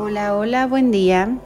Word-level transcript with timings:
Hola, 0.00 0.36
hola, 0.36 0.68
buen 0.68 0.92
día. 0.92 1.38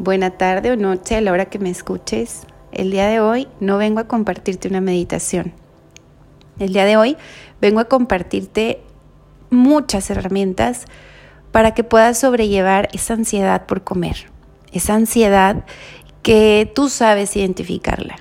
Buena 0.00 0.30
tarde 0.32 0.72
o 0.72 0.76
noche 0.76 1.14
a 1.14 1.20
la 1.20 1.30
hora 1.30 1.44
que 1.44 1.60
me 1.60 1.70
escuches. 1.70 2.42
El 2.72 2.90
día 2.90 3.06
de 3.06 3.20
hoy 3.20 3.46
no 3.60 3.78
vengo 3.78 4.00
a 4.00 4.08
compartirte 4.08 4.66
una 4.66 4.80
meditación. 4.80 5.52
El 6.58 6.72
día 6.72 6.84
de 6.84 6.96
hoy 6.96 7.16
vengo 7.60 7.78
a 7.78 7.84
compartirte 7.84 8.82
muchas 9.48 10.10
herramientas 10.10 10.86
para 11.52 11.72
que 11.72 11.84
puedas 11.84 12.18
sobrellevar 12.18 12.88
esa 12.92 13.14
ansiedad 13.14 13.66
por 13.66 13.84
comer, 13.84 14.28
esa 14.72 14.94
ansiedad 14.94 15.64
que 16.22 16.68
tú 16.74 16.88
sabes 16.88 17.36
identificarla. 17.36 18.16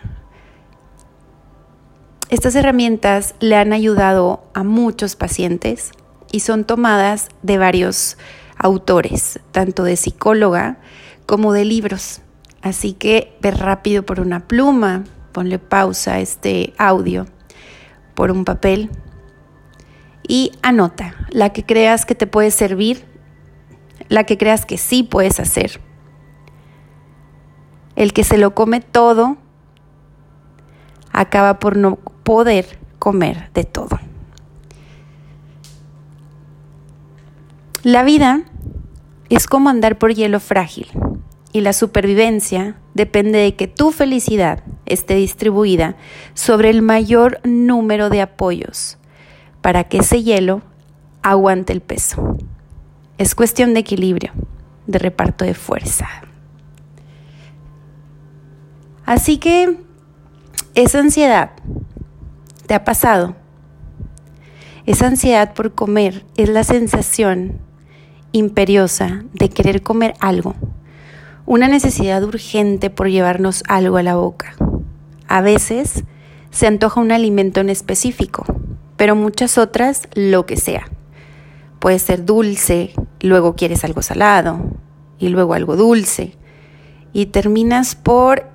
Estas 2.29 2.53
herramientas 2.53 3.33
le 3.39 3.55
han 3.55 3.73
ayudado 3.73 4.43
a 4.53 4.63
muchos 4.63 5.15
pacientes 5.15 5.93
y 6.31 6.41
son 6.41 6.63
tomadas 6.63 7.29
de 7.41 7.57
varios 7.57 8.17
autores, 8.57 9.39
tanto 9.51 9.83
de 9.83 9.95
psicóloga 9.95 10.77
como 11.25 11.53
de 11.53 11.65
libros. 11.65 12.21
Así 12.61 12.93
que 12.93 13.37
ve 13.41 13.51
rápido 13.51 14.05
por 14.05 14.19
una 14.19 14.47
pluma, 14.47 15.03
ponle 15.31 15.59
pausa 15.59 16.13
a 16.13 16.19
este 16.19 16.73
audio, 16.77 17.25
por 18.15 18.31
un 18.31 18.45
papel 18.45 18.89
y 20.27 20.51
anota 20.61 21.15
la 21.29 21.51
que 21.51 21.63
creas 21.63 22.05
que 22.05 22.15
te 22.15 22.27
puede 22.27 22.51
servir, 22.51 23.05
la 24.09 24.23
que 24.23 24.37
creas 24.37 24.65
que 24.65 24.77
sí 24.77 25.03
puedes 25.03 25.39
hacer. 25.39 25.79
El 27.95 28.13
que 28.13 28.23
se 28.23 28.37
lo 28.37 28.55
come 28.55 28.81
todo 28.81 29.37
acaba 31.11 31.59
por 31.59 31.77
no 31.77 31.97
poder 32.23 32.79
comer 32.99 33.51
de 33.53 33.63
todo. 33.63 33.99
La 37.85 38.01
vida 38.01 38.41
es 39.29 39.45
como 39.45 39.69
andar 39.69 39.99
por 39.99 40.15
hielo 40.15 40.39
frágil 40.39 40.87
y 41.53 41.61
la 41.61 41.71
supervivencia 41.71 42.77
depende 42.95 43.37
de 43.37 43.55
que 43.55 43.67
tu 43.67 43.91
felicidad 43.91 44.63
esté 44.87 45.13
distribuida 45.13 45.95
sobre 46.33 46.71
el 46.71 46.81
mayor 46.81 47.39
número 47.43 48.09
de 48.09 48.23
apoyos 48.23 48.97
para 49.61 49.83
que 49.83 49.99
ese 49.99 50.23
hielo 50.23 50.63
aguante 51.21 51.73
el 51.73 51.81
peso. 51.81 52.39
Es 53.19 53.35
cuestión 53.35 53.75
de 53.75 53.81
equilibrio, 53.81 54.31
de 54.87 54.97
reparto 54.97 55.45
de 55.45 55.53
fuerza. 55.53 56.09
Así 59.05 59.37
que 59.37 59.77
esa 60.73 61.01
ansiedad 61.01 61.51
te 62.65 62.73
ha 62.73 62.83
pasado. 62.83 63.35
Esa 64.87 65.05
ansiedad 65.05 65.53
por 65.53 65.75
comer 65.75 66.25
es 66.35 66.49
la 66.49 66.63
sensación 66.63 67.63
imperiosa 68.35 69.23
de 69.33 69.49
querer 69.49 69.81
comer 69.81 70.13
algo, 70.19 70.55
una 71.45 71.69
necesidad 71.69 72.21
urgente 72.23 72.89
por 72.89 73.07
llevarnos 73.09 73.63
algo 73.67 73.97
a 73.97 74.03
la 74.03 74.15
boca. 74.15 74.55
A 75.27 75.41
veces 75.41 76.03
se 76.51 76.67
antoja 76.67 76.99
un 76.99 77.13
alimento 77.13 77.61
en 77.61 77.69
específico, 77.69 78.45
pero 78.97 79.15
muchas 79.15 79.57
otras 79.57 80.09
lo 80.15 80.45
que 80.45 80.57
sea. 80.57 80.89
Puede 81.79 81.97
ser 81.99 82.25
dulce, 82.25 82.93
luego 83.21 83.55
quieres 83.55 83.85
algo 83.85 84.01
salado 84.01 84.59
y 85.17 85.29
luego 85.29 85.53
algo 85.53 85.77
dulce 85.77 86.37
y 87.13 87.27
terminas 87.27 87.95
por 87.95 88.49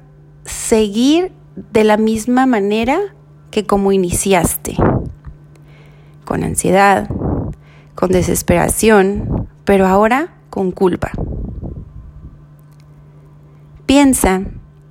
seguir 0.44 1.32
de 1.72 1.84
la 1.84 1.96
misma 1.96 2.44
manera 2.44 2.98
que 3.50 3.64
como 3.64 3.92
iniciaste, 3.92 4.76
con 6.26 6.44
ansiedad, 6.44 7.08
con 7.94 8.10
desesperación, 8.10 9.48
pero 9.70 9.86
ahora 9.86 10.30
con 10.50 10.72
culpa. 10.72 11.12
Piensa 13.86 14.42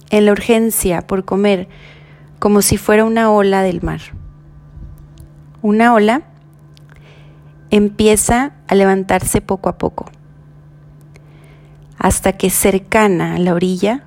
en 0.09 0.25
la 0.25 0.31
urgencia 0.31 1.05
por 1.05 1.25
comer 1.25 1.67
como 2.39 2.61
si 2.61 2.77
fuera 2.77 3.03
una 3.03 3.29
ola 3.29 3.61
del 3.61 3.81
mar. 3.81 3.99
Una 5.61 5.93
ola 5.93 6.21
empieza 7.71 8.53
a 8.69 8.75
levantarse 8.75 9.41
poco 9.41 9.67
a 9.67 9.77
poco, 9.77 10.05
hasta 11.97 12.37
que 12.37 12.49
cercana 12.49 13.35
a 13.35 13.39
la 13.39 13.55
orilla 13.55 14.05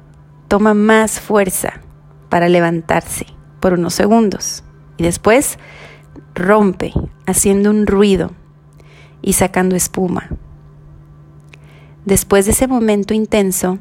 toma 0.49 0.73
más 0.73 1.21
fuerza 1.21 1.83
para 2.31 2.49
levantarse 2.49 3.27
por 3.61 3.75
unos 3.75 3.93
segundos 3.93 4.65
y 4.97 5.03
después 5.03 5.59
rompe 6.35 6.95
haciendo 7.27 7.69
un 7.69 7.87
ruido 7.87 8.31
y 9.21 9.35
sacando 9.35 9.77
espuma. 9.77 10.31
Después 12.05 12.47
de 12.47 12.53
ese 12.53 12.67
momento 12.67 13.15
intenso, 13.15 13.79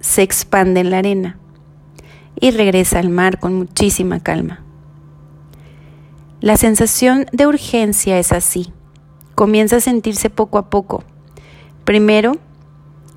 se 0.00 0.22
expande 0.22 0.80
en 0.80 0.90
la 0.90 0.98
arena 0.98 1.38
y 2.40 2.50
regresa 2.50 2.98
al 2.98 3.10
mar 3.10 3.38
con 3.38 3.54
muchísima 3.54 4.20
calma. 4.20 4.62
La 6.40 6.56
sensación 6.56 7.26
de 7.32 7.46
urgencia 7.46 8.18
es 8.18 8.32
así. 8.32 8.72
Comienza 9.34 9.76
a 9.76 9.80
sentirse 9.80 10.30
poco 10.30 10.58
a 10.58 10.68
poco. 10.68 11.04
Primero, 11.84 12.36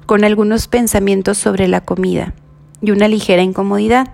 con 0.06 0.24
algunos 0.24 0.68
pensamientos 0.68 1.38
sobre 1.38 1.68
la 1.68 1.82
comida 1.82 2.34
y 2.82 2.92
una 2.92 3.08
ligera 3.08 3.42
incomodidad, 3.42 4.14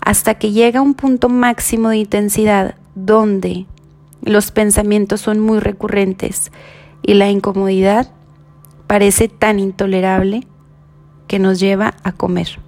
hasta 0.00 0.34
que 0.34 0.52
llega 0.52 0.80
a 0.80 0.82
un 0.82 0.94
punto 0.94 1.28
máximo 1.28 1.88
de 1.88 1.96
intensidad 1.98 2.76
donde 2.94 3.66
los 4.22 4.50
pensamientos 4.50 5.20
son 5.20 5.40
muy 5.40 5.58
recurrentes 5.58 6.52
y 7.02 7.14
la 7.14 7.30
incomodidad 7.30 8.13
parece 8.94 9.26
tan 9.26 9.58
intolerable 9.58 10.46
que 11.26 11.40
nos 11.40 11.58
lleva 11.58 11.94
a 12.04 12.12
comer. 12.12 12.60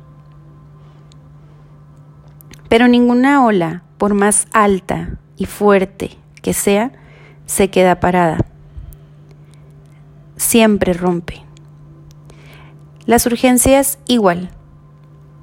Pero 2.68 2.88
ninguna 2.88 3.44
ola, 3.44 3.84
por 3.96 4.14
más 4.14 4.48
alta 4.52 5.20
y 5.36 5.46
fuerte 5.46 6.18
que 6.42 6.52
sea, 6.52 6.90
se 7.44 7.70
queda 7.70 8.00
parada. 8.00 8.38
Siempre 10.34 10.94
rompe. 10.94 11.44
Las 13.04 13.24
urgencias 13.26 14.00
igual, 14.08 14.50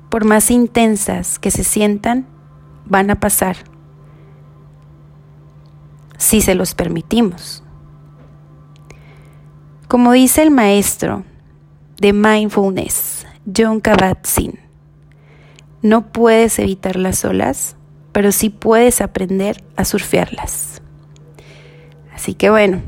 por 0.10 0.26
más 0.26 0.52
intensas 0.52 1.40
que 1.40 1.50
se 1.50 1.64
sientan, 1.64 2.28
van 2.84 3.10
a 3.10 3.22
pasar 3.22 3.56
si 6.18 6.42
se 6.42 6.56
los 6.56 6.76
permitimos. 6.76 7.63
Como 9.94 10.14
dice 10.14 10.42
el 10.42 10.50
maestro 10.50 11.24
de 12.02 12.14
mindfulness, 12.14 13.28
John 13.46 13.80
Kabat-Zinn, 13.80 14.60
no 15.84 16.12
puedes 16.12 16.58
evitar 16.58 16.96
las 16.96 17.24
olas, 17.24 17.76
pero 18.12 18.32
sí 18.32 18.50
puedes 18.50 19.02
aprender 19.02 19.64
a 19.76 19.86
surfearlas. 19.86 20.82
Así 22.12 22.34
que 22.34 22.50
bueno, 22.50 22.82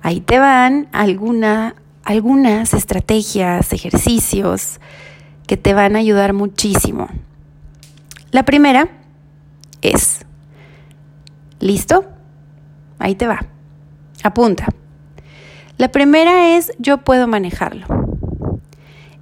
ahí 0.00 0.22
te 0.22 0.38
van 0.38 0.88
alguna, 0.92 1.74
algunas 2.04 2.72
estrategias, 2.72 3.74
ejercicios 3.74 4.80
que 5.46 5.58
te 5.58 5.74
van 5.74 5.94
a 5.94 5.98
ayudar 5.98 6.32
muchísimo. 6.32 7.10
La 8.30 8.46
primera 8.46 8.88
es, 9.82 10.24
¿listo? 11.58 12.06
Ahí 12.98 13.14
te 13.14 13.26
va. 13.26 13.40
Apunta. 14.22 14.79
La 15.80 15.90
primera 15.90 16.58
es 16.58 16.72
yo 16.78 16.98
puedo 16.98 17.26
manejarlo. 17.26 17.86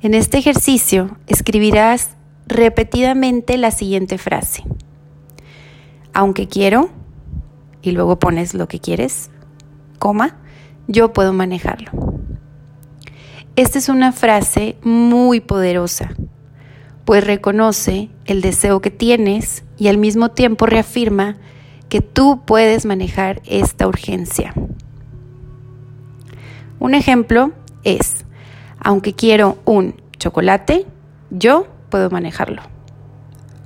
En 0.00 0.12
este 0.12 0.38
ejercicio 0.38 1.16
escribirás 1.28 2.16
repetidamente 2.48 3.56
la 3.58 3.70
siguiente 3.70 4.19
frase. 4.19 4.64
Aunque 6.12 6.48
quiero, 6.48 6.91
y 7.80 7.92
luego 7.92 8.19
pones 8.19 8.54
lo 8.54 8.66
que 8.66 8.80
quieres, 8.80 9.30
coma, 10.00 10.36
yo 10.88 11.12
puedo 11.12 11.32
manejarlo. 11.32 11.93
Esta 13.54 13.78
es 13.78 13.88
una 13.88 14.11
frase 14.11 14.78
muy 14.82 15.38
poderosa, 15.38 16.11
pues 17.04 17.25
reconoce 17.25 18.11
el 18.25 18.40
deseo 18.40 18.81
que 18.81 18.90
tienes 18.90 19.62
y 19.76 19.87
al 19.87 19.99
mismo 19.99 20.32
tiempo 20.32 20.66
reafirma 20.66 21.37
que 21.88 22.00
tú 22.00 22.43
puedes 22.44 22.84
manejar 22.84 23.43
esta 23.46 23.87
urgencia. 23.87 24.54
Un 26.80 26.94
ejemplo 26.94 27.52
es, 27.84 28.25
aunque 28.80 29.12
quiero 29.12 29.58
un 29.64 29.94
chocolate, 30.19 30.86
yo 31.30 31.66
puedo 31.90 32.10
manejarlo. 32.10 32.62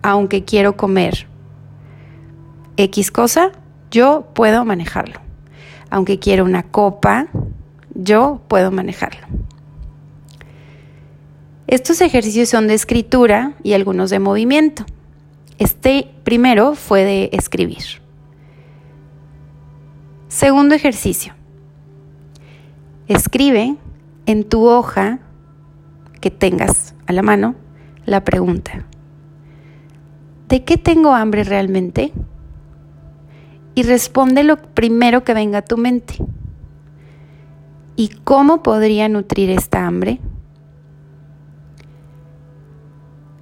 Aunque 0.02 0.44
quiero 0.44 0.76
comer 0.76 1.26
X 2.76 3.10
cosa, 3.10 3.52
yo 3.90 4.26
puedo 4.34 4.64
manejarlo. 4.64 5.20
Aunque 5.90 6.18
quiero 6.18 6.44
una 6.44 6.62
copa, 6.62 7.28
yo 7.94 8.40
puedo 8.48 8.70
manejarlo. 8.70 9.26
Estos 11.66 12.00
ejercicios 12.00 12.48
son 12.48 12.66
de 12.66 12.74
escritura 12.74 13.54
y 13.62 13.74
algunos 13.74 14.10
de 14.10 14.18
movimiento. 14.18 14.84
Este 15.58 16.10
primero 16.24 16.74
fue 16.74 17.04
de 17.04 17.30
escribir. 17.32 18.02
Segundo 20.28 20.74
ejercicio. 20.74 21.34
Escribe 23.08 23.76
en 24.26 24.44
tu 24.49 24.66
hoja 24.66 25.19
que 26.20 26.31
tengas 26.31 26.94
a 27.06 27.12
la 27.12 27.22
mano 27.22 27.56
la 28.06 28.22
pregunta, 28.22 28.87
¿de 30.49 30.64
qué 30.64 30.76
tengo 30.76 31.12
hambre 31.12 31.44
realmente? 31.44 32.12
Y 33.75 33.82
responde 33.82 34.44
lo 34.44 34.56
primero 34.56 35.25
que 35.25 35.34
venga 35.34 35.58
a 35.58 35.62
tu 35.62 35.76
mente. 35.78 36.14
¿Y 37.96 38.08
cómo 38.22 38.62
podría 38.62 39.08
nutrir 39.08 39.50
esta 39.50 39.87
hambre? 39.87 40.20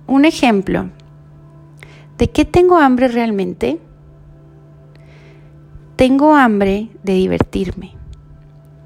Un 0.06 0.25
ejemplo, 0.25 0.91
¿de 2.17 2.31
qué 2.31 2.45
tengo 2.45 2.79
hambre 2.79 3.09
realmente? 3.09 3.79
Tengo 5.97 6.35
hambre 6.35 6.91
de 7.03 7.15
divertirme, 7.15 8.00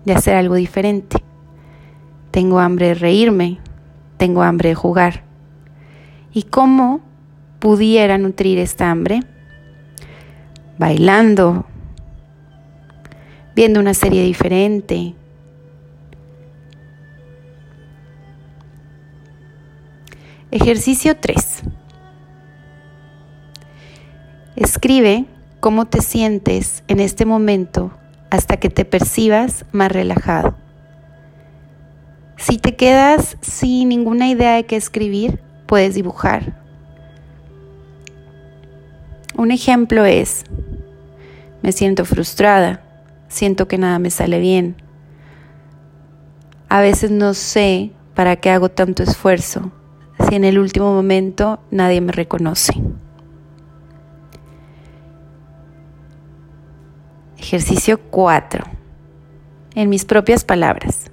de 0.05 0.13
hacer 0.13 0.35
algo 0.35 0.55
diferente. 0.55 1.23
Tengo 2.31 2.59
hambre 2.59 2.89
de 2.89 2.95
reírme, 2.95 3.61
tengo 4.17 4.43
hambre 4.43 4.71
de 4.71 4.75
jugar. 4.75 5.25
¿Y 6.33 6.45
cómo 6.45 7.01
pudiera 7.59 8.19
nutrir 8.19 8.59
esta 8.59 8.91
hambre? 8.91 9.21
Bailando, 10.79 11.67
viendo 13.55 13.81
una 13.81 13.95
serie 13.95 14.23
diferente. 14.25 15.15
Ejercicio 20.51 21.17
3. 21.17 21.63
Escribe 24.57 25.25
cómo 25.61 25.87
te 25.87 26.01
sientes 26.01 26.85
en 26.87 27.01
este 27.01 27.25
momento 27.25 27.93
hasta 28.35 28.57
que 28.57 28.69
te 28.69 28.85
percibas 28.85 29.65
más 29.71 29.93
relajado. 29.93 30.57
Si 32.37 32.59
te 32.59 32.75
quedas 32.75 33.37
sin 33.43 33.89
ninguna 33.89 34.29
idea 34.29 34.57
de 34.57 34.67
qué 34.67 34.75
escribir, 34.75 35.41
puedes 35.67 35.95
dibujar. 35.95 36.61
Un 39.37 39.53
ejemplo 39.53 40.05
es, 40.05 40.45
me 41.63 41.71
siento 41.71 42.05
frustrada, 42.05 42.83
siento 43.29 43.69
que 43.69 43.79
nada 43.79 44.01
me 44.01 44.11
sale 44.11 44.41
bien. 44.41 44.83
A 46.69 46.81
veces 46.81 47.13
no 47.13 47.35
sé 47.35 47.93
para 48.15 48.35
qué 48.35 48.51
hago 48.51 48.69
tanto 48.69 49.05
esfuerzo 49.05 49.71
si 50.29 50.35
en 50.35 50.43
el 50.43 50.59
último 50.59 50.93
momento 50.93 51.61
nadie 51.71 52.01
me 52.01 52.11
reconoce. 52.11 52.73
Ejercicio 57.45 58.01
4. 58.01 58.65
En 59.75 59.91
mis 59.91 60.07
propias 60.07 60.45
palabras. 60.45 61.11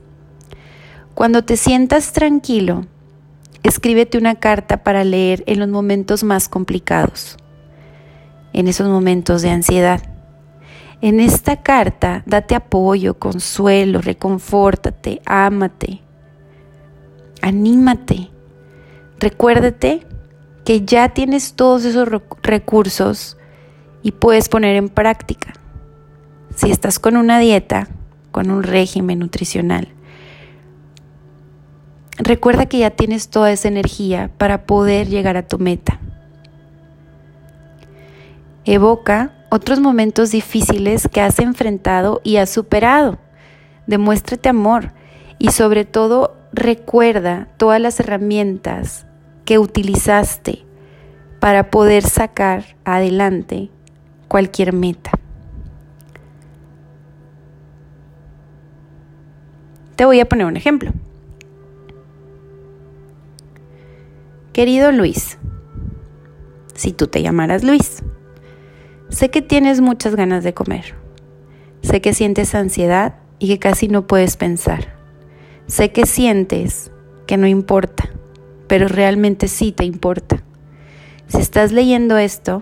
Cuando 1.14 1.44
te 1.44 1.58
sientas 1.58 2.14
tranquilo, 2.14 2.86
escríbete 3.64 4.18
una 4.18 4.36
carta 4.36 4.82
para 4.82 5.04
leer 5.04 5.44
en 5.46 5.60
los 5.60 5.68
momentos 5.68 6.24
más 6.24 6.48
complicados, 6.48 7.36
en 8.54 8.70
esos 8.70 8.88
momentos 8.88 9.42
de 9.42 9.50
ansiedad. 9.50 10.04
En 11.02 11.20
esta 11.20 11.62
carta, 11.62 12.24
date 12.26 12.56
apoyo, 12.56 13.20
consuelo, 13.20 14.00
reconfórtate, 14.00 15.22
ámate, 15.26 16.00
anímate. 17.42 18.30
Recuérdate 19.20 20.08
que 20.64 20.86
ya 20.86 21.10
tienes 21.10 21.56
todos 21.56 21.84
esos 21.84 22.08
recursos 22.42 23.38
y 24.02 24.14
puedes 24.14 24.48
poner 24.48 24.78
en 24.78 24.88
práctica. 24.88 25.56
Si 26.56 26.70
estás 26.70 27.00
con 27.00 27.16
una 27.18 27.40
dieta, 27.40 27.88
con 28.32 28.52
un 28.52 28.64
régimen 28.64 29.20
nutricional, 29.20 29.88
recuerda 32.18 32.66
que 32.66 32.80
ya 32.80 32.92
tienes 32.92 33.30
toda 33.30 33.52
esa 33.52 33.68
energía 33.68 34.30
para 34.38 34.66
poder 34.66 35.08
llegar 35.08 35.38
a 35.38 35.48
tu 35.48 35.60
meta. 35.60 36.00
Evoca 38.66 39.34
otros 39.50 39.80
momentos 39.80 40.32
difíciles 40.32 41.08
que 41.08 41.22
has 41.22 41.40
enfrentado 41.40 42.22
y 42.24 42.38
has 42.38 42.50
superado. 42.50 43.18
Demuéstrate 43.88 44.50
amor 44.50 44.94
y 45.40 45.52
sobre 45.52 45.86
todo 45.86 46.38
recuerda 46.54 47.48
todas 47.58 47.82
las 47.82 48.00
herramientas 48.00 49.08
que 49.46 49.58
utilizaste 49.58 50.66
para 51.40 51.72
poder 51.72 52.04
sacar 52.04 52.76
adelante 52.86 53.72
cualquier 54.28 54.74
meta. 54.74 55.21
Te 60.02 60.06
voy 60.06 60.20
a 60.20 60.28
poner 60.28 60.48
un 60.48 60.58
ejemplo. 60.58 60.94
Querido 64.52 64.92
Luis, 64.92 65.38
si 66.74 66.92
tú 66.92 67.06
te 67.06 67.22
llamaras 67.22 67.64
Luis, 67.64 68.02
sé 69.10 69.30
que 69.30 69.44
tienes 69.44 69.80
muchas 69.80 70.16
ganas 70.16 70.44
de 70.44 70.56
comer. 70.56 70.96
Sé 71.84 72.02
que 72.02 72.16
sientes 72.16 72.56
ansiedad 72.56 73.20
y 73.38 73.48
que 73.50 73.60
casi 73.60 73.90
no 73.90 74.08
puedes 74.08 74.38
pensar. 74.38 74.98
Sé 75.68 75.92
que 75.92 76.08
sientes 76.08 76.92
que 77.28 77.38
no 77.38 77.46
importa, 77.46 78.10
pero 78.66 78.88
realmente 78.88 79.48
sí 79.48 79.72
te 79.72 79.86
importa. 79.86 80.44
Si 81.28 81.38
estás 81.38 81.72
leyendo 81.72 82.18
esto, 82.18 82.62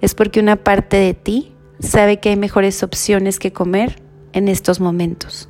es 0.00 0.16
porque 0.16 0.40
una 0.40 0.56
parte 0.56 0.96
de 0.96 1.14
ti 1.14 1.54
sabe 1.78 2.18
que 2.18 2.30
hay 2.30 2.36
mejores 2.36 2.82
opciones 2.82 3.38
que 3.38 3.52
comer 3.52 4.02
en 4.32 4.48
estos 4.48 4.80
momentos. 4.80 5.49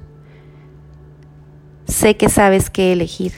Sé 1.91 2.17
que 2.17 2.29
sabes 2.29 2.71
qué 2.71 2.93
elegir 2.93 3.33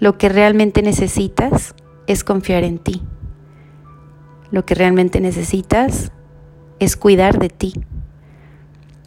lo 0.00 0.18
que 0.18 0.28
realmente 0.28 0.82
necesitas 0.82 1.74
es 2.06 2.24
confiar 2.24 2.64
en 2.64 2.78
ti. 2.78 3.00
Lo 4.50 4.66
que 4.66 4.74
realmente 4.74 5.20
necesitas 5.20 6.12
es 6.80 6.96
cuidar 6.96 7.38
de 7.38 7.48
ti. 7.48 7.72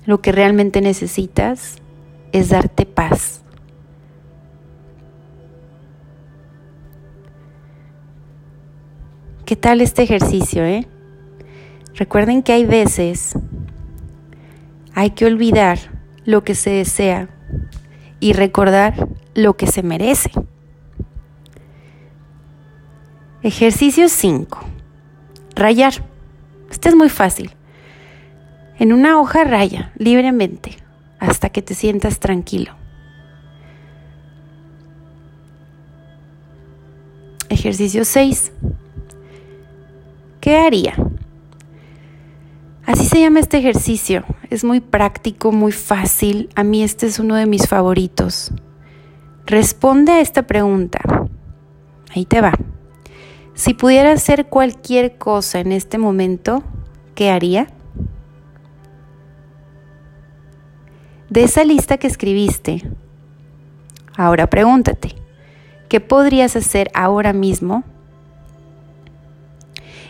Lo 0.06 0.22
que 0.22 0.32
realmente 0.32 0.82
necesitas 0.82 1.76
es 2.32 2.50
darte 2.50 2.86
paz. 2.86 3.44
¿Qué 9.46 9.56
tal 9.56 9.82
este 9.82 10.04
ejercicio, 10.04 10.64
eh? 10.64 10.88
Recuerden 11.96 12.44
que 12.44 12.54
hay 12.54 12.66
veces 12.66 13.38
hay 14.94 15.12
que 15.12 15.26
olvidar 15.26 15.78
lo 16.26 16.44
que 16.44 16.56
se 16.56 16.72
desea 16.72 17.37
y 18.20 18.34
recordar 18.34 19.08
lo 19.36 19.56
que 19.56 19.68
se 19.68 19.84
merece. 19.84 20.32
Ejercicio 23.44 24.10
5. 24.10 24.60
Rayar. 25.56 25.94
Este 26.72 26.90
es 26.90 26.96
muy 26.96 27.10
fácil. 27.10 27.52
En 28.80 28.94
una 28.94 29.20
hoja 29.20 29.44
raya 29.44 29.92
libremente 29.98 30.78
hasta 31.20 31.50
que 31.50 31.62
te 31.62 31.74
sientas 31.74 32.20
tranquilo. 32.20 32.76
Ejercicio 37.50 38.06
6. 38.06 38.52
¿Qué 40.42 40.58
haría? 40.58 40.94
Así 42.86 43.06
se 43.06 43.20
llama 43.20 43.40
este 43.40 43.58
ejercicio. 43.58 44.24
Es 44.50 44.64
muy 44.64 44.80
práctico, 44.80 45.52
muy 45.52 45.72
fácil. 45.72 46.50
A 46.56 46.64
mí 46.64 46.82
este 46.82 47.06
es 47.06 47.20
uno 47.20 47.36
de 47.36 47.46
mis 47.46 47.68
favoritos. 47.68 48.52
Responde 49.46 50.14
a 50.14 50.22
esta 50.22 50.44
pregunta. 50.44 51.00
Ahí 52.16 52.26
te 52.26 52.40
va. 52.40 52.54
Si 53.54 53.74
pudiera 53.74 54.12
hacer 54.12 54.48
cualquier 54.48 55.18
cosa 55.18 55.60
en 55.60 55.72
este 55.72 55.98
momento, 55.98 56.64
¿qué 57.16 57.30
haría? 57.30 57.68
De 61.30 61.44
esa 61.44 61.64
lista 61.66 61.98
que 61.98 62.08
escribiste, 62.08 62.90
ahora 64.16 64.48
pregúntate, 64.48 65.16
¿qué 65.90 66.00
podrías 66.00 66.56
hacer 66.56 66.90
ahora 66.94 67.34
mismo? 67.34 67.84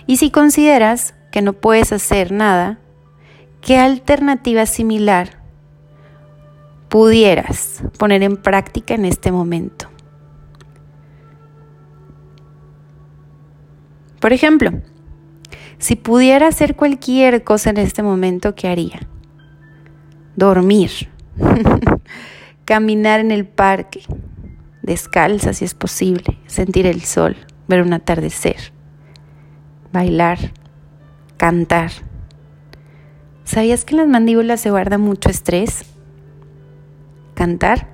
Y 0.05 0.17
si 0.17 0.29
consideras 0.29 1.15
que 1.31 1.41
no 1.41 1.53
puedes 1.53 1.91
hacer 1.91 2.31
nada, 2.31 2.79
¿qué 3.61 3.77
alternativa 3.77 4.65
similar 4.65 5.41
pudieras 6.89 7.83
poner 7.97 8.23
en 8.23 8.37
práctica 8.37 8.93
en 8.93 9.05
este 9.05 9.31
momento? 9.31 9.89
Por 14.19 14.33
ejemplo, 14.33 14.71
si 15.77 15.95
pudiera 15.95 16.47
hacer 16.47 16.75
cualquier 16.75 17.43
cosa 17.43 17.69
en 17.69 17.77
este 17.77 18.01
momento, 18.01 18.55
¿qué 18.55 18.67
haría? 18.67 18.99
Dormir, 20.35 20.91
caminar 22.65 23.19
en 23.19 23.31
el 23.31 23.45
parque, 23.45 24.01
descalza 24.81 25.53
si 25.53 25.65
es 25.65 25.75
posible, 25.75 26.39
sentir 26.47 26.87
el 26.87 27.01
sol, 27.01 27.35
ver 27.67 27.81
un 27.83 27.93
atardecer, 27.93 28.73
bailar, 29.93 30.39
cantar. 31.37 31.91
¿Sabías 33.47 33.83
que 33.83 33.95
en 33.95 34.01
las 34.01 34.07
mandíbulas 34.07 34.61
se 34.61 34.69
guarda 34.69 34.99
mucho 34.99 35.29
estrés? 35.29 35.85
cantar, 37.37 37.87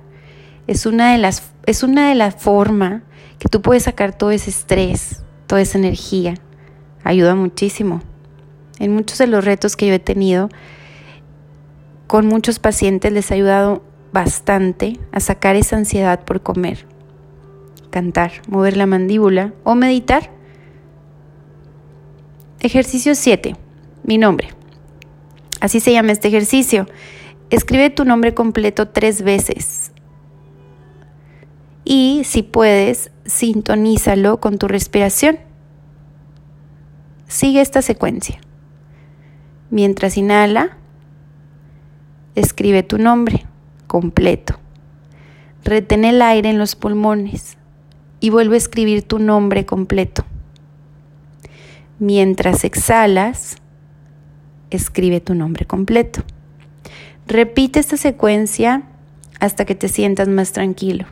es 0.66 0.86
una 0.86 1.12
de 1.12 1.18
las, 1.18 1.52
es 1.66 1.82
una 1.84 2.12
de 2.12 2.30
formas 2.32 3.02
que 3.38 3.48
tú 3.48 3.60
puedes 3.60 3.84
sacar 3.84 4.16
todo 4.16 4.30
ese 4.30 4.50
estrés, 4.50 5.22
toda 5.46 5.60
esa 5.60 5.78
energía. 5.78 6.34
Ayuda 7.04 7.34
muchísimo. 7.34 8.00
En 8.80 8.92
muchos 8.94 9.18
de 9.18 9.26
los 9.26 9.44
retos 9.44 9.76
que 9.76 9.86
yo 9.86 9.94
he 9.94 9.98
tenido, 9.98 10.48
con 12.06 12.26
muchos 12.26 12.58
pacientes 12.58 13.12
les 13.12 13.30
ha 13.30 13.34
ayudado 13.34 13.84
bastante 14.12 14.98
a 15.12 15.20
sacar 15.20 15.56
esa 15.56 15.76
ansiedad 15.76 16.24
por 16.24 16.42
comer, 16.42 16.86
cantar, 17.90 18.32
mover 18.48 18.76
la 18.76 18.86
mandíbula 18.86 19.52
o 19.62 19.74
meditar. 19.74 20.30
Ejercicio 22.60 23.14
7. 23.14 23.56
Mi 24.04 24.16
nombre. 24.16 24.63
Así 25.64 25.80
se 25.80 25.94
llama 25.94 26.12
este 26.12 26.28
ejercicio. 26.28 26.86
Escribe 27.48 27.88
tu 27.88 28.04
nombre 28.04 28.34
completo 28.34 28.88
tres 28.88 29.22
veces. 29.22 29.92
Y 31.84 32.20
si 32.26 32.42
puedes, 32.42 33.10
sintonízalo 33.24 34.40
con 34.40 34.58
tu 34.58 34.68
respiración. 34.68 35.38
Sigue 37.28 37.62
esta 37.62 37.80
secuencia. 37.80 38.42
Mientras 39.70 40.18
inhala, 40.18 40.76
escribe 42.34 42.82
tu 42.82 42.98
nombre 42.98 43.46
completo. 43.86 44.60
Retén 45.64 46.04
el 46.04 46.20
aire 46.20 46.50
en 46.50 46.58
los 46.58 46.76
pulmones 46.76 47.56
y 48.20 48.28
vuelve 48.28 48.56
a 48.56 48.58
escribir 48.58 49.02
tu 49.02 49.18
nombre 49.18 49.64
completo. 49.64 50.26
Mientras 51.98 52.64
exhalas, 52.64 53.62
escribe 54.76 55.20
tu 55.20 55.34
nombre 55.34 55.66
completo. 55.66 56.22
Repite 57.26 57.80
esta 57.80 57.96
secuencia 57.96 58.82
hasta 59.40 59.64
que 59.64 59.74
te 59.74 59.88
sientas 59.88 60.28
más 60.28 60.52
tranquilo. 60.52 61.06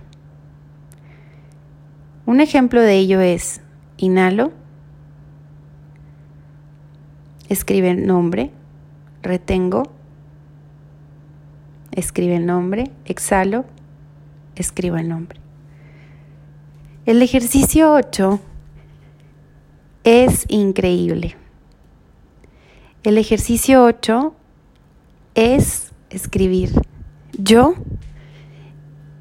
Un 2.26 2.40
ejemplo 2.40 2.80
de 2.80 2.96
ello 2.96 3.20
es, 3.20 3.60
inhalo, 3.96 4.52
escribe 7.48 7.90
el 7.90 8.06
nombre, 8.06 8.50
retengo, 9.22 9.92
escribe 11.90 12.36
el 12.36 12.46
nombre, 12.46 12.90
exhalo, 13.04 13.64
escribo 14.54 14.96
el 14.96 15.08
nombre. 15.08 15.40
El 17.04 17.20
ejercicio 17.20 17.92
8 17.92 18.40
es 20.04 20.44
increíble. 20.48 21.41
El 23.04 23.18
ejercicio 23.18 23.82
8 23.82 24.32
es 25.34 25.92
escribir. 26.10 26.70
Yo 27.36 27.74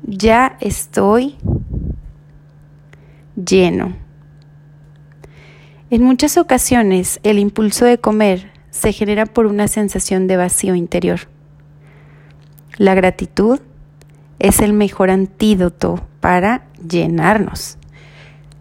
ya 0.03 0.55
estoy 0.59 1.35
lleno. 3.35 3.95
En 5.89 6.03
muchas 6.03 6.37
ocasiones 6.37 7.19
el 7.23 7.39
impulso 7.39 7.85
de 7.85 7.97
comer 7.97 8.51
se 8.69 8.93
genera 8.93 9.25
por 9.25 9.47
una 9.47 9.67
sensación 9.67 10.27
de 10.27 10.37
vacío 10.37 10.75
interior. 10.75 11.21
La 12.77 12.93
gratitud 12.93 13.61
es 14.37 14.59
el 14.59 14.73
mejor 14.73 15.09
antídoto 15.09 16.05
para 16.19 16.67
llenarnos. 16.87 17.79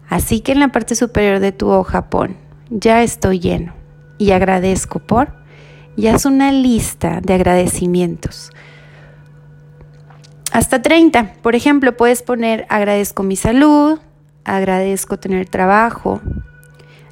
Así 0.09 0.39
que 0.39 0.53
en 0.53 0.61
la 0.61 0.69
parte 0.69 0.95
superior 0.95 1.39
de 1.39 1.51
tu 1.51 1.69
hoja 1.69 2.09
pon, 2.09 2.37
ya 2.71 3.03
estoy 3.03 3.39
lleno 3.39 3.80
y 4.21 4.33
agradezco 4.33 4.99
por, 4.99 5.33
y 5.95 6.05
haz 6.05 6.25
una 6.25 6.51
lista 6.51 7.21
de 7.21 7.33
agradecimientos. 7.33 8.51
Hasta 10.51 10.83
30. 10.83 11.33
Por 11.41 11.55
ejemplo, 11.55 11.97
puedes 11.97 12.21
poner 12.21 12.67
agradezco 12.69 13.23
mi 13.23 13.35
salud, 13.35 13.97
agradezco 14.45 15.17
tener 15.17 15.49
trabajo, 15.49 16.21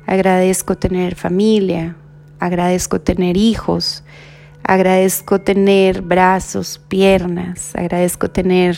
agradezco 0.05 0.77
tener 0.77 1.15
familia, 1.15 1.95
agradezco 2.39 3.01
tener 3.01 3.37
hijos, 3.37 4.03
agradezco 4.61 5.41
tener 5.41 6.03
brazos, 6.03 6.79
piernas, 6.89 7.75
agradezco 7.75 8.29
tener 8.29 8.77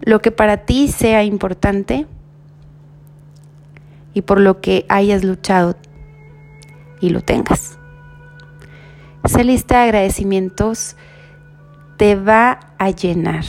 lo 0.00 0.20
que 0.20 0.32
para 0.32 0.56
ti 0.64 0.88
sea 0.88 1.22
importante 1.22 2.08
y 4.12 4.22
por 4.22 4.40
lo 4.40 4.60
que 4.60 4.86
hayas 4.88 5.22
luchado 5.22 5.76
y 7.00 7.10
lo 7.10 7.20
tengas. 7.20 7.78
Esa 9.24 9.42
lista 9.42 9.78
de 9.78 9.84
agradecimientos 9.84 10.96
te 11.96 12.16
va 12.16 12.60
a 12.78 12.90
llenar. 12.90 13.44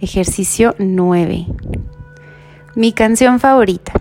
Ejercicio 0.00 0.76
9. 0.78 1.46
Mi 2.76 2.92
canción 2.92 3.40
favorita. 3.40 3.92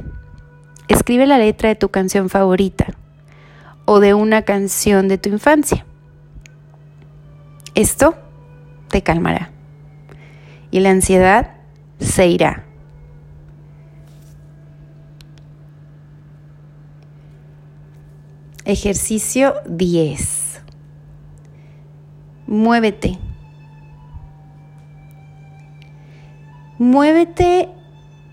Escribe 0.88 1.26
la 1.26 1.40
letra 1.40 1.70
de 1.70 1.76
tu 1.76 1.90
canción 1.90 2.30
favorita 2.30 2.94
o 3.86 4.00
de 4.00 4.14
una 4.14 4.44
canción 4.44 5.08
de 5.08 5.18
tu 5.18 5.30
infancia. 5.30 5.86
Esto 7.74 8.16
te 8.90 9.02
calmará 9.02 9.50
y 10.72 10.80
la 10.82 10.92
ansiedad 10.92 11.56
se 12.00 12.28
irá. 12.28 12.67
Ejercicio 18.68 19.54
10. 19.70 20.62
Muévete. 22.48 23.18
Muévete 26.78 27.70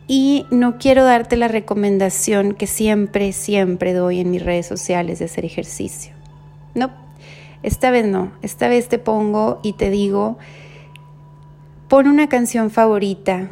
y 0.09 0.45
no 0.51 0.79
quiero 0.79 1.05
darte 1.05 1.37
la 1.37 1.47
recomendación 1.47 2.55
que 2.55 2.67
siempre, 2.67 3.33
siempre 3.33 3.93
doy 3.93 4.19
en 4.19 4.33
mis 4.33 4.45
redes 4.45 4.67
sociales 4.67 5.21
de 5.21 5.27
hacer 5.27 5.45
ejercicio. 5.45 6.15
No, 6.75 6.91
esta 7.63 7.93
vez 7.93 8.05
no. 8.05 8.33
Esta 8.43 8.67
vez 8.67 8.89
te 8.89 8.99
pongo 8.99 9.61
y 9.63 9.75
te 9.75 9.89
digo, 9.89 10.39
pon 11.87 12.09
una 12.09 12.29
canción 12.29 12.73
favorita. 12.73 13.51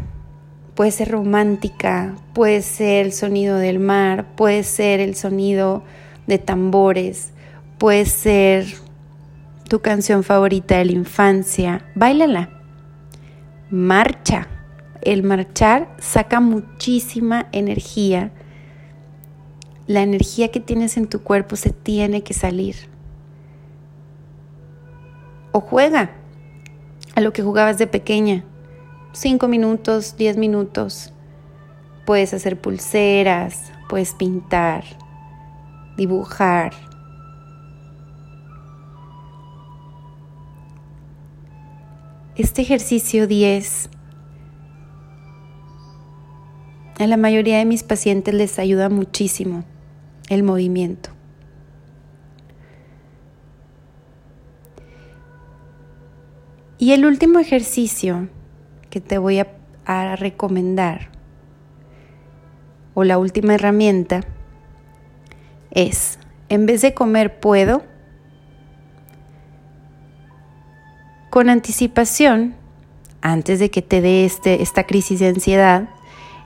Puede 0.74 0.90
ser 0.90 1.12
romántica, 1.12 2.16
puede 2.32 2.60
ser 2.60 3.06
el 3.06 3.12
sonido 3.12 3.58
del 3.58 3.78
mar, 3.78 4.34
puede 4.34 4.64
ser 4.64 4.98
el 4.98 5.14
sonido 5.14 5.84
de 6.26 6.38
tambores, 6.38 7.32
puede 7.78 8.04
ser 8.06 8.66
tu 9.68 9.80
canción 9.80 10.22
favorita 10.22 10.76
de 10.76 10.84
la 10.84 10.92
infancia, 10.92 11.84
bailala, 11.94 12.50
marcha. 13.70 14.48
El 15.00 15.22
marchar 15.24 15.96
saca 15.98 16.40
muchísima 16.40 17.48
energía. 17.52 18.30
La 19.86 20.02
energía 20.02 20.52
que 20.52 20.60
tienes 20.60 20.96
en 20.96 21.08
tu 21.08 21.22
cuerpo 21.22 21.56
se 21.56 21.70
tiene 21.70 22.22
que 22.22 22.34
salir. 22.34 22.76
O 25.50 25.60
juega 25.60 26.12
a 27.16 27.20
lo 27.20 27.32
que 27.32 27.42
jugabas 27.42 27.78
de 27.78 27.86
pequeña. 27.86 28.44
Cinco 29.12 29.48
minutos, 29.48 30.16
diez 30.16 30.36
minutos. 30.36 31.12
Puedes 32.06 32.32
hacer 32.32 32.60
pulseras, 32.60 33.72
puedes 33.88 34.14
pintar, 34.14 34.84
dibujar. 35.96 36.72
Este 42.36 42.62
ejercicio 42.62 43.26
10 43.26 43.90
a 46.98 47.06
la 47.06 47.16
mayoría 47.16 47.58
de 47.58 47.64
mis 47.64 47.82
pacientes 47.82 48.32
les 48.34 48.58
ayuda 48.58 48.88
muchísimo 48.88 49.64
el 50.28 50.42
movimiento. 50.42 51.10
Y 56.78 56.92
el 56.92 57.04
último 57.04 57.38
ejercicio 57.38 58.28
que 58.90 59.00
te 59.00 59.18
voy 59.18 59.38
a, 59.38 59.48
a 59.84 60.16
recomendar, 60.16 61.10
o 62.94 63.04
la 63.04 63.18
última 63.18 63.54
herramienta, 63.54 64.22
es, 65.72 66.18
en 66.48 66.66
vez 66.66 66.82
de 66.82 66.94
comer 66.94 67.40
puedo, 67.40 67.82
con 71.30 71.48
anticipación, 71.48 72.54
antes 73.22 73.58
de 73.58 73.70
que 73.70 73.82
te 73.82 74.00
dé 74.00 74.24
este, 74.24 74.62
esta 74.62 74.84
crisis 74.84 75.20
de 75.20 75.28
ansiedad, 75.28 75.88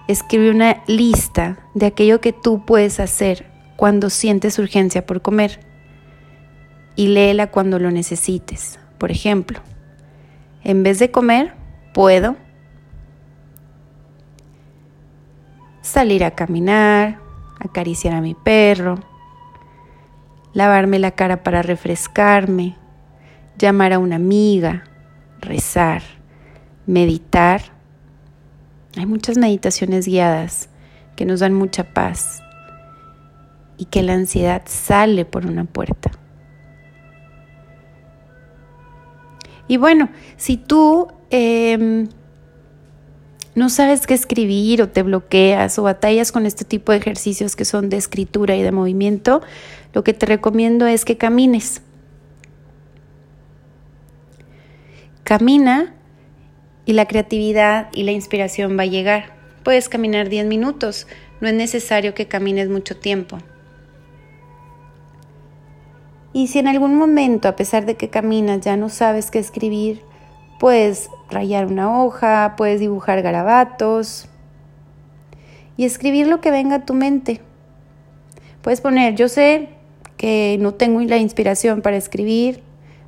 escribe 0.08 0.50
una 0.50 0.82
lista 0.86 1.58
de 1.74 1.86
aquello 1.86 2.20
que 2.20 2.32
tú 2.32 2.64
puedes 2.64 3.00
hacer 3.00 3.50
cuando 3.76 4.10
sientes 4.10 4.58
urgencia 4.58 5.04
por 5.04 5.22
comer 5.22 5.60
y 6.94 7.08
léela 7.08 7.50
cuando 7.50 7.78
lo 7.78 7.90
necesites. 7.90 8.78
Por 8.98 9.10
ejemplo, 9.10 9.60
en 10.62 10.82
vez 10.82 10.98
de 10.98 11.10
comer, 11.10 11.54
puedo 11.92 12.36
salir 15.82 16.24
a 16.24 16.32
caminar, 16.32 17.18
acariciar 17.60 18.14
a 18.14 18.20
mi 18.20 18.34
perro, 18.34 19.00
lavarme 20.56 20.98
la 20.98 21.10
cara 21.10 21.42
para 21.42 21.60
refrescarme, 21.60 22.76
llamar 23.58 23.92
a 23.92 23.98
una 23.98 24.16
amiga, 24.16 24.84
rezar, 25.38 26.00
meditar. 26.86 27.60
Hay 28.96 29.04
muchas 29.04 29.36
meditaciones 29.36 30.06
guiadas 30.06 30.70
que 31.14 31.26
nos 31.26 31.40
dan 31.40 31.52
mucha 31.52 31.92
paz 31.92 32.42
y 33.76 33.84
que 33.84 34.02
la 34.02 34.14
ansiedad 34.14 34.62
sale 34.64 35.26
por 35.26 35.44
una 35.44 35.66
puerta. 35.66 36.10
Y 39.68 39.76
bueno, 39.76 40.08
si 40.38 40.56
tú 40.56 41.08
em, 41.28 42.08
no 43.56 43.70
sabes 43.70 44.06
qué 44.06 44.12
escribir 44.12 44.82
o 44.82 44.90
te 44.90 45.02
bloqueas 45.02 45.78
o 45.78 45.82
batallas 45.82 46.30
con 46.30 46.44
este 46.44 46.66
tipo 46.66 46.92
de 46.92 46.98
ejercicios 46.98 47.56
que 47.56 47.64
son 47.64 47.88
de 47.88 47.96
escritura 47.96 48.54
y 48.54 48.62
de 48.62 48.70
movimiento, 48.70 49.40
lo 49.94 50.04
que 50.04 50.12
te 50.12 50.26
recomiendo 50.26 50.86
es 50.86 51.06
que 51.06 51.16
camines. 51.16 51.80
Camina 55.24 55.94
y 56.84 56.92
la 56.92 57.06
creatividad 57.06 57.88
y 57.94 58.02
la 58.02 58.12
inspiración 58.12 58.78
va 58.78 58.82
a 58.82 58.86
llegar. 58.86 59.34
Puedes 59.64 59.88
caminar 59.88 60.28
10 60.28 60.44
minutos, 60.46 61.06
no 61.40 61.48
es 61.48 61.54
necesario 61.54 62.12
que 62.12 62.28
camines 62.28 62.68
mucho 62.68 62.94
tiempo. 62.98 63.38
Y 66.34 66.48
si 66.48 66.58
en 66.58 66.68
algún 66.68 66.94
momento, 66.94 67.48
a 67.48 67.56
pesar 67.56 67.86
de 67.86 67.96
que 67.96 68.10
caminas, 68.10 68.60
ya 68.60 68.76
no 68.76 68.90
sabes 68.90 69.30
qué 69.30 69.38
escribir, 69.38 70.02
puedes 70.58 71.10
rayar 71.30 71.66
una 71.66 72.02
hoja, 72.02 72.54
puedes 72.56 72.80
dibujar 72.80 73.22
garabatos 73.22 74.28
y 75.76 75.84
escribir 75.84 76.26
lo 76.26 76.40
que 76.40 76.50
venga 76.50 76.76
a 76.76 76.84
tu 76.84 76.94
mente. 76.94 77.40
Puedes 78.62 78.80
poner, 78.80 79.14
yo 79.14 79.28
sé 79.28 79.68
que 80.16 80.56
no 80.60 80.74
tengo 80.74 81.00
la 81.02 81.18
inspiración 81.18 81.82
para 81.82 81.96
escribir, 81.96 82.62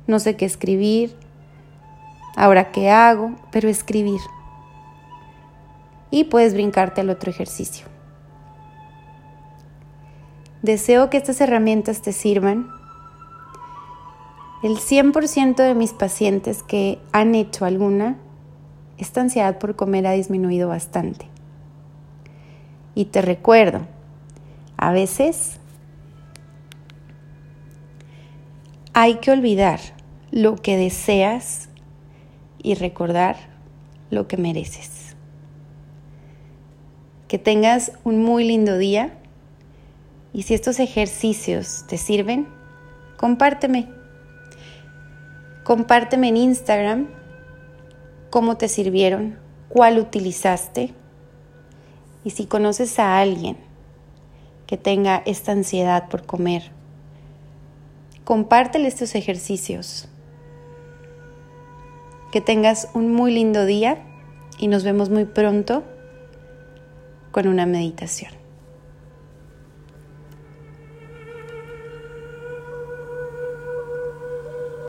no 0.07 0.19
sé 0.19 0.35
qué 0.35 0.45
escribir, 0.45 1.15
ahora 2.35 2.71
qué 2.71 2.89
hago, 2.89 3.35
pero 3.51 3.67
escribir. 3.67 4.19
Y 6.11 6.25
puedes 6.25 6.53
brincarte 6.53 7.01
al 7.01 7.09
otro 7.09 7.29
ejercicio. 7.29 7.87
Deseo 10.61 11.09
que 11.09 11.17
estas 11.17 11.41
herramientas 11.41 12.01
te 12.01 12.11
sirvan 12.11 12.78
el 14.61 14.77
100% 14.77 15.55
de 15.55 15.73
mis 15.73 15.93
pacientes 15.93 16.63
que 16.63 16.99
han 17.13 17.33
hecho 17.33 17.63
alguna, 17.63 18.17
esta 18.97 19.21
ansiedad 19.21 19.57
por 19.57 19.77
comer 19.77 20.05
ha 20.05 20.11
disminuido 20.11 20.67
bastante. 20.67 21.27
Y 22.93 23.05
te 23.05 23.21
recuerdo, 23.21 23.87
a 24.75 24.91
veces 24.91 25.59
hay 28.93 29.15
que 29.15 29.31
olvidar 29.31 29.79
lo 30.31 30.57
que 30.57 30.75
deseas 30.75 31.69
y 32.61 32.75
recordar 32.75 33.37
lo 34.09 34.27
que 34.27 34.35
mereces. 34.35 35.15
Que 37.29 37.39
tengas 37.39 37.93
un 38.03 38.21
muy 38.21 38.43
lindo 38.43 38.77
día 38.77 39.13
y 40.33 40.41
si 40.43 40.53
estos 40.53 40.79
ejercicios 40.81 41.85
te 41.87 41.97
sirven, 41.97 42.47
compárteme 43.15 43.98
Compárteme 45.69 46.29
en 46.29 46.37
Instagram 46.37 47.09
cómo 48.31 48.57
te 48.57 48.67
sirvieron, 48.67 49.37
cuál 49.67 49.99
utilizaste 49.99 50.95
y 52.23 52.31
si 52.31 52.47
conoces 52.47 52.97
a 52.97 53.19
alguien 53.19 53.55
que 54.65 54.77
tenga 54.77 55.21
esta 55.27 55.51
ansiedad 55.51 56.09
por 56.09 56.25
comer, 56.25 56.71
compártele 58.23 58.87
estos 58.87 59.13
ejercicios. 59.13 60.09
Que 62.31 62.41
tengas 62.41 62.89
un 62.95 63.13
muy 63.13 63.31
lindo 63.31 63.67
día 63.67 63.99
y 64.57 64.69
nos 64.69 64.83
vemos 64.83 65.11
muy 65.11 65.25
pronto 65.25 65.83
con 67.29 67.47
una 67.47 67.67
meditación. 67.67 68.38